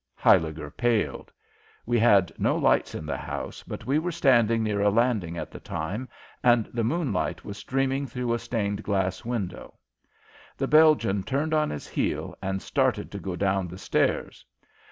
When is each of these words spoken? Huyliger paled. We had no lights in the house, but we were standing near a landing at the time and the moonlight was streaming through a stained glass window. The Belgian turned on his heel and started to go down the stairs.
Huyliger 0.15 0.71
paled. 0.75 1.31
We 1.85 1.99
had 1.99 2.31
no 2.39 2.55
lights 2.57 2.95
in 2.95 3.05
the 3.05 3.19
house, 3.19 3.61
but 3.61 3.85
we 3.85 3.99
were 3.99 4.11
standing 4.11 4.63
near 4.63 4.81
a 4.81 4.89
landing 4.89 5.37
at 5.37 5.51
the 5.51 5.59
time 5.59 6.09
and 6.41 6.65
the 6.73 6.83
moonlight 6.83 7.45
was 7.45 7.59
streaming 7.59 8.07
through 8.07 8.33
a 8.33 8.39
stained 8.39 8.81
glass 8.81 9.23
window. 9.23 9.75
The 10.57 10.67
Belgian 10.67 11.21
turned 11.21 11.53
on 11.53 11.69
his 11.69 11.87
heel 11.87 12.35
and 12.41 12.63
started 12.63 13.11
to 13.11 13.19
go 13.19 13.35
down 13.35 13.67
the 13.67 13.77
stairs. 13.77 14.43